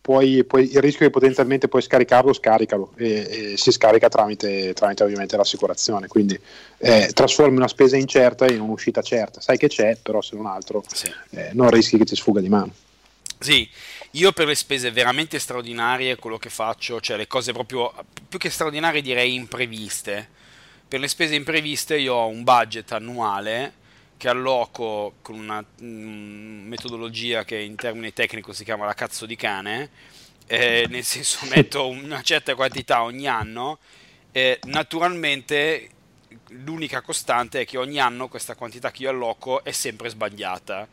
[0.00, 5.02] puoi, puoi, il rischio che potenzialmente puoi scaricarlo, scaricalo e, e si scarica tramite, tramite,
[5.02, 6.06] ovviamente l'assicurazione.
[6.06, 6.38] Quindi
[6.78, 9.40] eh, trasformi una spesa incerta in un'uscita certa.
[9.40, 11.12] Sai che c'è, però se non altro sì.
[11.30, 12.72] eh, non rischi che ti sfuga di mano.
[13.38, 13.68] Sì,
[14.12, 17.92] io per le spese veramente straordinarie, quello che faccio, cioè le cose proprio
[18.28, 20.38] più che straordinarie direi impreviste
[20.90, 23.74] per le spese impreviste io ho un budget annuale
[24.16, 29.36] che alloco con una mm, metodologia che in termini tecnici si chiama la cazzo di
[29.36, 29.88] cane,
[30.48, 33.78] eh, nel senso metto una certa quantità ogni anno,
[34.32, 35.90] eh, naturalmente
[36.48, 40.88] l'unica costante è che ogni anno questa quantità che io alloco è sempre sbagliata,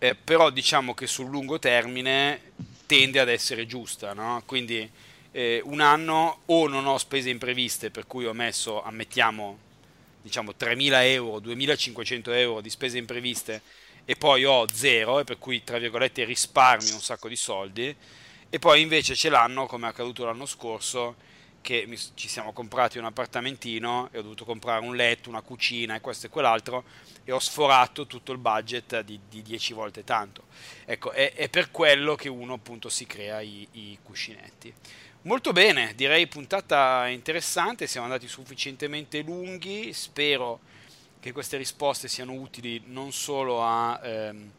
[0.00, 2.50] eh, però diciamo che sul lungo termine
[2.86, 4.42] tende ad essere giusta, no?
[4.44, 4.90] quindi
[5.32, 9.58] eh, un anno o non ho spese impreviste per cui ho messo, ammettiamo,
[10.22, 13.62] diciamo 3.000 euro, 2.500 euro di spese impreviste
[14.04, 17.94] e poi ho zero e per cui tra virgolette risparmio un sacco di soldi
[18.48, 21.28] e poi invece ce l'hanno come è accaduto l'anno scorso
[21.60, 25.94] che mi, ci siamo comprati un appartamentino e ho dovuto comprare un letto, una cucina
[25.94, 26.84] e questo e quell'altro
[27.24, 30.44] e ho sforato tutto il budget di, di 10 volte tanto.
[30.84, 34.72] Ecco, è, è, per quello che uno appunto si crea i, i cuscinetti.
[35.24, 40.60] Molto bene, direi puntata interessante, siamo andati sufficientemente lunghi, spero
[41.20, 44.50] che queste risposte siano utili non solo a, ehm,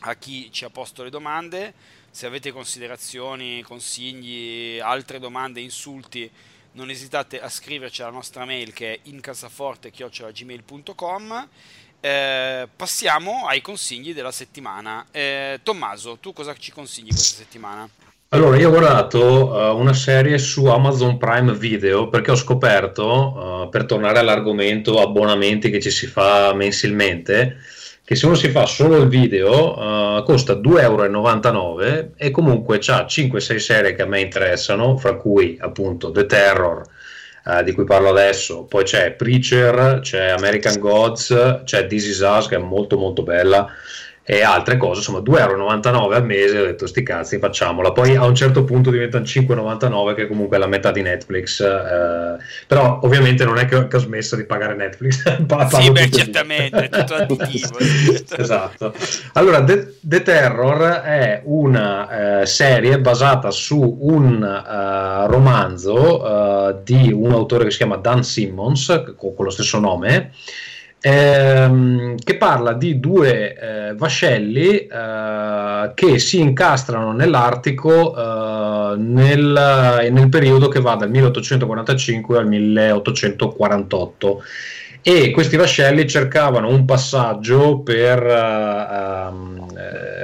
[0.00, 1.74] a chi ci ha posto le domande,
[2.10, 6.30] se avete considerazioni, consigli, altre domande, insulti,
[6.72, 11.48] non esitate a scriverci alla nostra mail che è incassaforte.gmail.com
[12.00, 15.04] eh, passiamo ai consigli della settimana.
[15.10, 18.13] Eh, Tommaso, tu cosa ci consigli questa settimana?
[18.34, 23.68] Allora, io ho guardato uh, una serie su Amazon Prime Video perché ho scoperto, uh,
[23.68, 27.58] per tornare all'argomento abbonamenti che ci si fa mensilmente,
[28.04, 33.06] che se uno si fa solo il video uh, costa 2,99 euro e comunque ha
[33.06, 36.82] 5-6 serie che a me interessano, fra cui appunto The Terror,
[37.62, 42.56] di cui parlo adesso, poi c'è Preacher, c'è American Gods, c'è This Is Us che
[42.56, 43.70] è molto molto bella
[44.26, 45.38] e altre cose, insomma 2,99
[45.86, 50.14] euro al mese, ho detto sti cazzi facciamola, poi a un certo punto diventano 5,99
[50.14, 54.34] che comunque è la metà di Netflix, eh, però ovviamente non è che, ho smesso
[54.34, 55.22] di pagare Netflix,
[55.68, 57.76] sì beh certamente, è tutto additivo
[58.38, 58.94] esatto,
[59.34, 67.12] allora The, The, Terror è una eh, serie basata su un uh, romanzo uh, di
[67.12, 70.32] un autore che si chiama Dan Simmons con, con lo stesso nome
[71.06, 80.28] ehm, che parla di due eh, vascelli eh, che si incastrano nell'Artico eh, nel, nel,
[80.30, 84.42] periodo che va dal 1845 al 1848
[85.02, 89.66] e questi vascelli cercavano un passaggio per, um,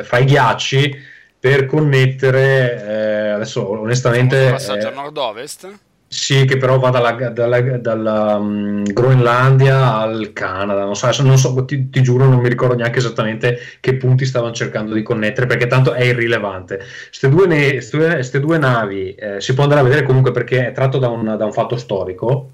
[0.02, 4.44] fra i ghiacci per connettere, eh, adesso onestamente...
[4.44, 5.89] Un passaggio a nord-ovest?
[6.12, 11.64] Sì, che però va dalla, dalla, dalla um, Groenlandia al Canada, non so, non so
[11.64, 15.68] ti, ti, giuro, non mi ricordo neanche esattamente che punti stavano cercando di connettere, perché
[15.68, 16.80] tanto è irrilevante.
[17.06, 17.78] Queste due, ne,
[18.40, 21.44] due, navi eh, si può andare a vedere comunque perché è tratto da un, da
[21.44, 22.50] un fatto storico.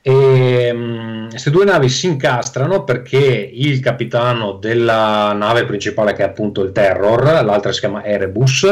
[0.00, 6.62] Queste um, due navi si incastrano perché il capitano della nave principale, che è appunto
[6.62, 8.64] il Terror, l'altra si chiama Erebus,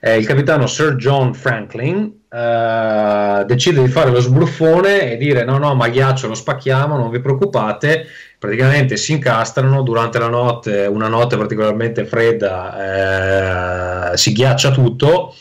[0.00, 5.56] eh, il capitano Sir John Franklin eh, decide di fare lo sbruffone e dire no
[5.56, 8.06] no ma ghiaccio lo spacchiamo non vi preoccupate.
[8.38, 15.34] Praticamente si incastrano durante la notte una notte particolarmente fredda eh, si ghiaccia tutto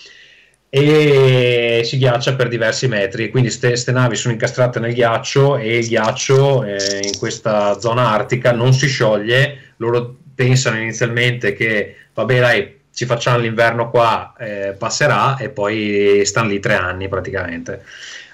[0.69, 3.29] e si ghiaccia per diversi metri.
[3.29, 8.53] Quindi queste navi sono incastrate nel ghiaccio e il ghiaccio eh, in questa zona artica
[8.53, 9.73] non si scioglie.
[9.77, 16.47] Loro pensano inizialmente che vabbè dai ci facciamo l'inverno qua, eh, passerà e poi stanno
[16.47, 17.83] lì tre anni praticamente.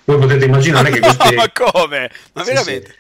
[0.04, 1.34] Voi potete immaginare che questi...
[1.34, 2.12] Ma come?
[2.34, 2.94] Ma veramente?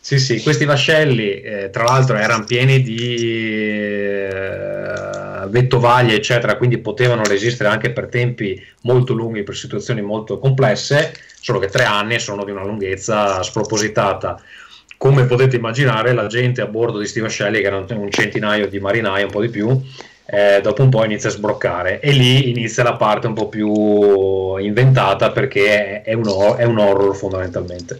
[0.00, 3.14] Sì, sì, sì questi vascelli eh, tra l'altro erano pieni di
[4.28, 11.14] eh, vettovaglie, eccetera, quindi potevano resistere anche per tempi molto lunghi, per situazioni molto complesse,
[11.40, 14.42] solo che tre anni sono di una lunghezza spropositata
[14.96, 18.80] come potete immaginare, la gente a bordo di questi vascelli, che erano un centinaio di
[18.80, 19.78] marinai, un po' di più,
[20.26, 22.00] eh, dopo un po' inizia a sbroccare.
[22.00, 26.24] E lì inizia la parte un po' più inventata perché è un,
[26.56, 27.98] è un horror fondamentalmente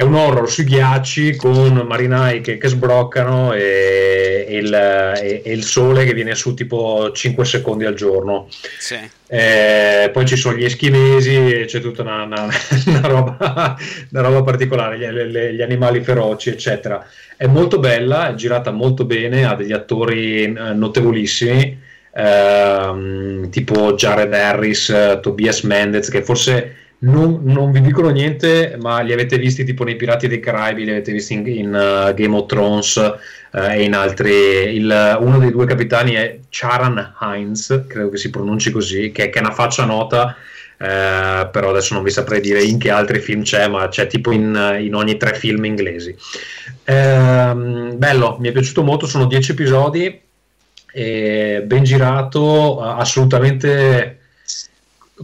[0.00, 5.52] è un horror sui ghiacci con marinai che, che sbroccano e, e, il, e, e,
[5.52, 8.48] il, sole che viene su tipo 5 secondi al giorno.
[8.78, 8.96] Sì.
[9.26, 12.48] Eh, poi ci sono gli eschimesi e c'è tutta una, una,
[12.86, 13.76] una, roba,
[14.12, 17.06] una roba, particolare, gli, gli, animali feroci, eccetera.
[17.36, 21.78] È molto bella, è girata molto bene, ha degli attori eh, notevolissimi.
[22.14, 29.12] Ehm, tipo Jared Harris, Tobias Mendez, che forse non, non, vi dicono niente, ma li
[29.12, 32.46] avete visti tipo nei Pirati dei Caraibi, li avete visti in, in uh, Game of
[32.46, 34.30] Thrones uh, e in altri.
[34.74, 39.38] Il, uno dei due capitani è Charan Hines, credo che si pronunci così, che, che
[39.38, 40.36] è una faccia nota.
[40.76, 44.30] Uh, però adesso non vi saprei dire in che altri film c'è, ma c'è tipo
[44.30, 46.14] in, in ogni tre film inglesi.
[46.84, 50.20] Uh, bello, mi è piaciuto molto, sono dieci episodi,
[50.92, 54.19] ben girato, assolutamente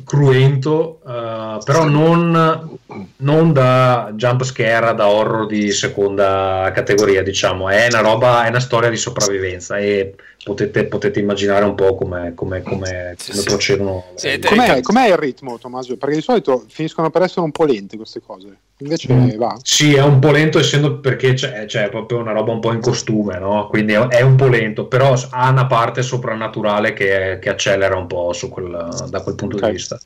[0.05, 2.76] cruento, uh, però non,
[3.19, 8.61] non, da jump scare, da horror di seconda categoria, diciamo, è una roba, è una
[8.61, 13.49] storia di sopravvivenza e potete, potete immaginare un po' come, come, come, sì, come sì.
[13.49, 14.05] procedono.
[14.15, 15.97] Sì, com'è, com'è, il ritmo, Tommaso?
[15.97, 18.57] Perché di solito finiscono per essere un po' lente queste cose.
[18.79, 19.31] Invece mm.
[19.37, 19.57] va.
[19.63, 22.81] Sì, è un po' lento essendo perché c'è, c'è, proprio una roba un po' in
[22.81, 23.67] costume, no?
[23.69, 28.33] Quindi è un po' lento, però ha una parte soprannaturale che, che accelera un po'
[28.49, 29.71] quel, da quel punto okay.
[29.71, 29.99] di vista.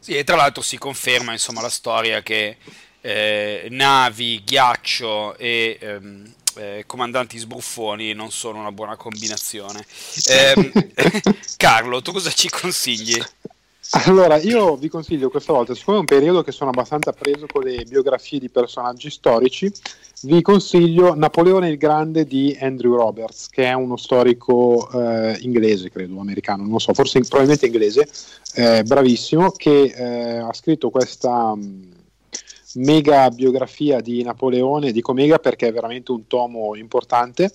[0.00, 2.56] Sì, e tra l'altro si conferma insomma la storia che
[3.00, 9.84] eh, navi, ghiaccio e ehm, eh, comandanti sbruffoni non sono una buona combinazione.
[10.26, 10.72] Eh,
[11.56, 13.22] Carlo, tu cosa ci consigli?
[13.90, 17.62] Allora, io vi consiglio questa volta, siccome è un periodo che sono abbastanza preso con
[17.62, 19.70] le biografie di personaggi storici,
[20.22, 26.18] vi consiglio Napoleone il Grande di Andrew Roberts, che è uno storico eh, inglese, credo,
[26.18, 28.08] americano, non so, forse probabilmente inglese,
[28.54, 31.54] eh, bravissimo, che eh, ha scritto questa...
[31.54, 31.92] Mh,
[32.74, 37.52] mega biografia di Napoleone, dico mega perché è veramente un tomo importante,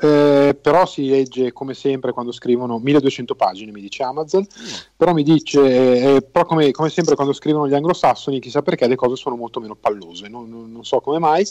[0.00, 4.66] eh, però si legge come sempre quando scrivono 1200 pagine, mi dice Amazon, mm.
[4.96, 8.94] però mi dice, eh, però come, come, sempre quando scrivono gli anglosassoni, chissà perché le
[8.94, 11.44] cose sono molto meno pallose, non, non, non so come mai.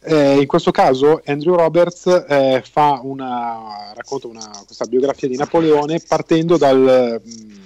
[0.00, 6.00] Eh, in questo caso Andrew Roberts eh, fa una, racconta una, questa biografia di Napoleone
[6.00, 7.20] partendo dal...
[7.24, 7.62] Mh,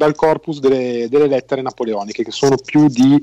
[0.00, 3.22] dal corpus delle, delle, lettere napoleoniche, che sono più di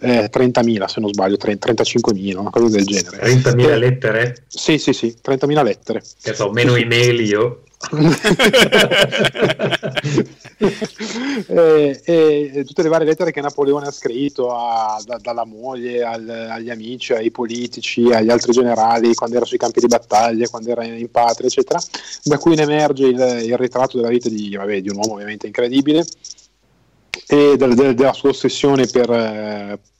[0.00, 3.18] eh, 30.000, se non sbaglio, 30, 35.000, una cosa del genere.
[3.18, 4.44] 30.000 eh, lettere?
[4.46, 6.02] Sì, sì, sì, 30.000 lettere.
[6.22, 7.64] Che so, meno email io.
[11.46, 16.28] e, e, tutte le varie lettere che Napoleone ha scritto a, da, dalla moglie al,
[16.28, 20.84] agli amici, ai politici, agli altri generali quando era sui campi di battaglia, quando era
[20.84, 21.80] in patria, eccetera,
[22.22, 25.46] da cui ne emerge il, il ritratto della vita di, vabbè, di un uomo ovviamente
[25.46, 26.04] incredibile
[27.26, 29.08] e della, della sua ossessione per,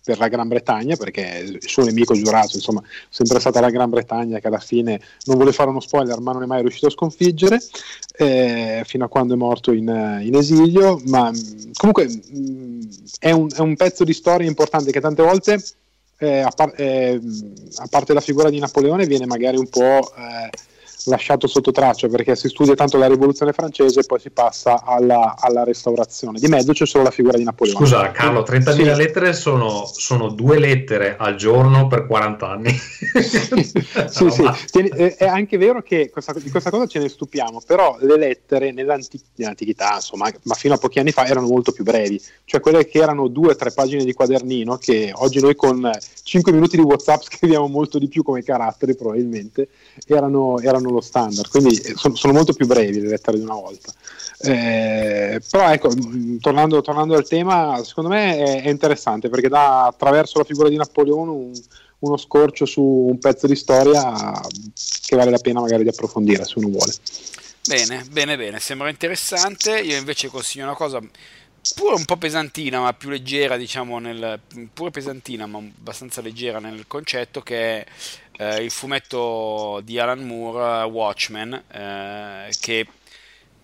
[0.05, 3.90] per, la Gran Bretagna, perché il suo nemico giurato, insomma, è sempre stata la Gran
[3.90, 6.90] Bretagna che alla fine non vuole fare uno spoiler, ma non è mai riuscito a
[6.90, 7.61] sconfiggere,
[8.16, 11.00] eh, fino a quando è morto in, in esilio.
[11.07, 11.31] Ma
[11.77, 12.81] comunque mh,
[13.18, 15.62] è, un, è, un, pezzo di storia importante che tante volte.
[16.16, 17.20] Eh, a, par- eh,
[17.76, 20.49] a, parte la figura di Napoleone viene magari un po' eh,
[21.05, 25.34] lasciato sotto traccia perché si studia tanto la rivoluzione francese e poi si passa alla,
[25.38, 26.38] alla restaurazione.
[26.38, 27.78] Di mezzo c'è solo la figura di Napoleone.
[27.78, 28.82] Scusa Carlo, 30.000 sì.
[28.82, 32.70] lettere sono, sono, due lettere al giorno per 40 anni.
[32.70, 34.50] sì, sì.
[34.70, 38.72] Tieni, è anche vero che questa, di questa cosa ce ne stupiamo, però le lettere
[38.72, 42.98] nell'antichità, insomma, ma fino a pochi anni fa erano molto più brevi, cioè quelle che
[42.98, 45.90] erano due o tre pagine di quadernino che oggi noi con
[46.22, 49.68] 5 minuti di WhatsApp scriviamo molto di più come caratteri probabilmente,
[50.07, 53.55] erano, erano lo standard, quindi eh, sono, sono, molto più brevi le lettere di una
[53.55, 53.92] volta.
[54.38, 55.90] Eh, però ecco,
[56.40, 60.76] tornando, tornando, al tema, secondo me è, è, interessante perché dà attraverso la figura di
[60.76, 61.53] Napoleone un,
[62.01, 64.12] uno scorcio su un pezzo di storia
[65.07, 66.92] che vale la pena magari di approfondire se uno vuole.
[67.66, 69.78] Bene, bene, bene, sembra interessante.
[69.78, 71.01] Io invece consiglio una cosa
[71.74, 74.38] pure un po' pesantina, ma più leggera, diciamo, nel,
[74.72, 77.86] pure pesantina, ma abbastanza leggera nel concetto, che è
[78.37, 82.87] eh, il fumetto di Alan Moore, Watchmen, eh, che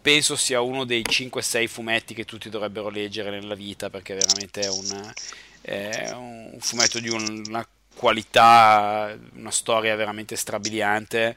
[0.00, 4.68] penso sia uno dei 5-6 fumetti che tutti dovrebbero leggere nella vita, perché veramente è
[4.68, 5.12] un,
[5.60, 11.36] è un fumetto di un, una qualità, una storia veramente strabiliante.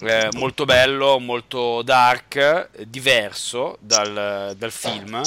[0.00, 5.22] Eh, molto bello, molto dark, diverso dal, dal film,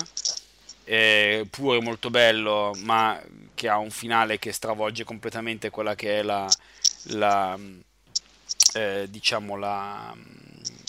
[0.83, 3.19] eh, pure molto bello, ma
[3.55, 6.47] che ha un finale che stravolge completamente quella che è la,
[7.09, 7.57] la
[8.73, 10.15] eh, diciamo la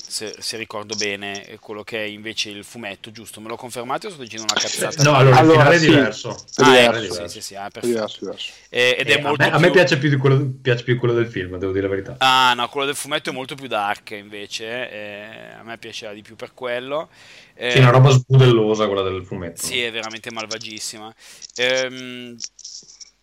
[0.09, 3.43] se, se, ricordo bene quello che è invece il fumetto, giusto?
[3.43, 5.03] Me lo confermate o sto dicendo una cazzata?
[5.03, 5.85] No, allora, allora il finale sì.
[5.85, 6.45] è diverso.
[6.57, 7.29] Ah, è ecco, diverso.
[7.29, 8.53] Sì, sì, ah, diverso, diverso.
[8.71, 9.59] E, ed è eh, molto a me, più...
[9.59, 12.15] a me piace, più quello, piace, più quello, del film, devo dire la verità.
[12.19, 14.91] Ah, no, quello del fumetto è molto più dark invece.
[14.91, 17.11] Eh, a me piaceva di più per quello.
[17.55, 19.67] Eh, sì, una roba sbudellosa quella del fumetto.
[19.67, 21.15] Sì, è veramente malvagissima.
[21.57, 22.37] Ehm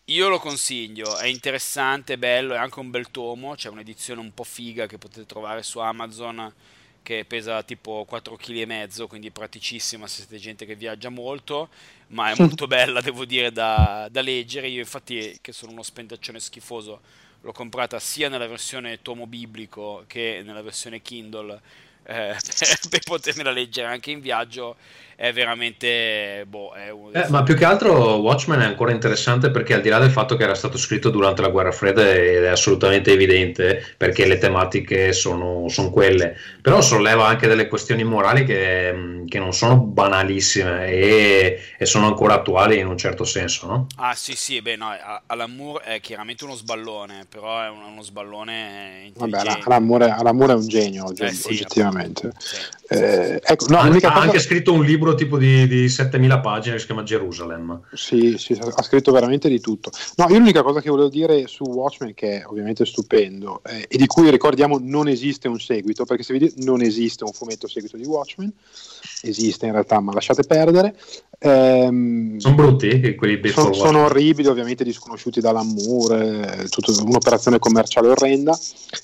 [0.05, 4.43] io lo consiglio, è interessante, bello, è anche un bel tomo, c'è un'edizione un po'
[4.43, 6.53] figa che potete trovare su Amazon
[7.01, 8.37] che pesa tipo 4,5
[8.97, 11.69] kg, quindi è praticissima se siete gente che viaggia molto,
[12.07, 14.67] ma è molto bella, devo dire, da, da leggere.
[14.67, 17.01] Io infatti, che sono uno spendaccione schifoso,
[17.41, 21.61] l'ho comprata sia nella versione tomo biblico che nella versione Kindle
[22.05, 22.35] eh,
[22.89, 24.77] per potermela leggere anche in viaggio
[25.15, 27.11] è veramente boh, è un...
[27.13, 30.35] eh, ma più che altro Watchmen è ancora interessante perché al di là del fatto
[30.35, 35.13] che era stato scritto durante la guerra fredda ed è assolutamente evidente perché le tematiche
[35.13, 41.59] sono, sono quelle però solleva anche delle questioni morali che, che non sono banalissime e,
[41.77, 43.87] e, sono ancora attuali in un certo senso no?
[43.95, 44.89] ah sì sì beh no
[45.27, 50.53] Alan Moore è chiaramente uno sballone però è uno, sballone Vabbè, Alan Moore, Alan Moore
[50.53, 52.57] è un genio eh, sì, oggettivamente sì.
[52.87, 56.79] Eh, ecco, no, ha, ha anche scritto un libro tipo di, di 7000 pagine che
[56.79, 57.81] si chiama Gerusalem.
[57.93, 59.91] Sì, sì, ha scritto veramente di tutto.
[60.15, 63.97] No, io l'unica cosa che volevo dire su Watchmen, che è ovviamente stupendo, eh, e
[63.97, 67.97] di cui ricordiamo non esiste un seguito, perché se vedi non esiste un fumetto seguito
[67.97, 68.51] di Watchmen,
[69.21, 70.95] esiste in realtà, ma lasciate perdere.
[71.39, 78.57] Ehm, sono brutti quelli sono, sono orribili, ovviamente disconosciuti dall'Amour, eh, tutta un'operazione commerciale orrenda,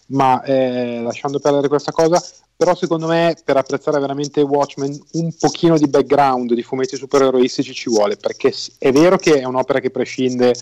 [0.07, 2.21] ma eh, lasciando perdere questa cosa,
[2.62, 7.89] però secondo me per apprezzare veramente Watchmen un pochino di background di fumetti supereroistici ci
[7.89, 10.53] vuole, perché è vero che è un'opera che prescinde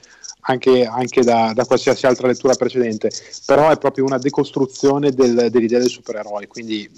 [0.44, 3.12] anche, anche da, da, qualsiasi altra lettura precedente,
[3.46, 6.90] però è proprio una decostruzione del, dell'idea del supereroe, quindi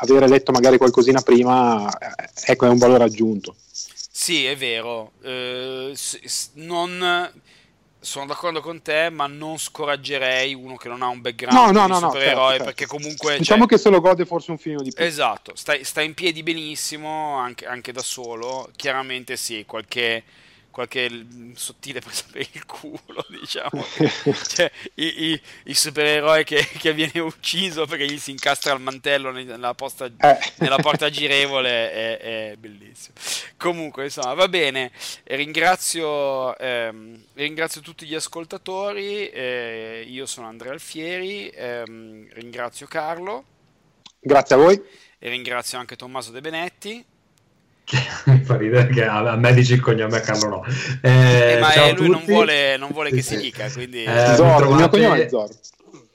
[0.00, 3.54] avere letto magari qualcosina prima eh, ecco, è un valore aggiunto.
[3.62, 5.94] Sì, è vero, eh,
[6.54, 7.30] non
[8.00, 11.98] sono d'accordo con te, ma non scoraggerei uno che non ha un background no, no,
[11.98, 12.96] no, supereroe, certo, perché certo.
[12.96, 13.38] comunque...
[13.38, 15.04] Diciamo cioè, che se lo gode forse un film di più.
[15.04, 18.70] Esatto, sta, sta in piedi benissimo, anche, anche, da solo.
[18.74, 20.24] Chiaramente sì, qualche
[20.70, 23.84] qualche sottile presa per il culo, diciamo.
[24.48, 29.30] cioè, i, i, il supereroe che, che, viene ucciso perché gli si incastra il mantello
[29.30, 30.38] nella, posta, eh.
[30.56, 33.14] nella porta girevole è, è, bellissimo.
[33.56, 34.92] Comunque, insomma, va bene.
[35.24, 39.28] Ringrazio, ehm, ringrazio tutti gli ascoltatori.
[39.28, 41.48] Eh, io sono Andrea Alfieri.
[41.50, 43.44] Ehm, ringrazio Carlo.
[44.20, 44.82] Grazie a voi.
[45.18, 47.04] E ringrazio anche Tommaso De Benetti.
[48.26, 50.64] Mi fa ridere che a, me dici il cognome a Carlo no
[51.00, 54.58] eh, eh, ma eh, lui non vuole, non vuole, che si dica quindi eh, Zorro,
[54.58, 54.70] trovate...
[54.70, 55.54] il mio cognome è Zorro.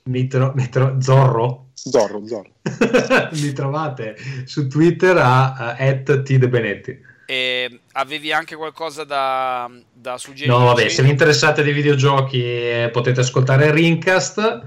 [0.03, 0.51] Mi, tro...
[0.55, 0.97] mi tro...
[0.99, 1.65] Zorro.
[1.73, 2.49] Zorro, Zorro.
[3.31, 4.15] mi trovate
[4.45, 10.55] su Twitter a, a @tdebenetti e avevi anche qualcosa da, da suggerire?
[10.55, 14.65] No, vabbè, se vi interessate dei videogiochi eh, potete ascoltare Rincast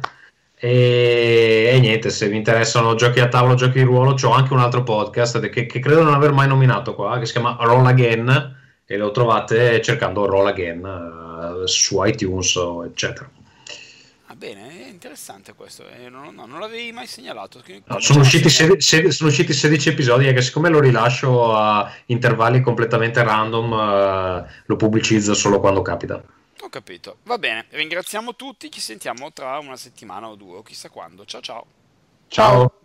[0.60, 4.58] e, e, niente, se vi interessano giochi a tavolo, giochi di ruolo, ho anche un
[4.58, 8.56] altro podcast che, che, credo non aver mai nominato qua, che si chiama Roll Again
[8.84, 13.30] e lo trovate cercando Roll Again uh, su iTunes, eccetera.
[14.26, 17.62] Ah, bene, è interessante questo, eh, non, no, non l'avevi mai segnalato.
[17.86, 21.88] No, sono, usciti se, se, sono, usciti 16 episodi e che siccome lo rilascio a
[22.06, 26.20] intervalli completamente random, uh, lo pubblicizzo solo quando capita.
[26.60, 30.90] Ho capito, va bene, ringraziamo tutti, ci sentiamo tra una settimana o due o chissà
[30.90, 31.24] quando.
[31.24, 31.66] Ciao ciao.
[32.28, 32.77] Ciao.